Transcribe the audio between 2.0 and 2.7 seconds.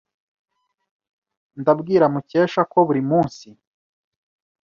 Mukesha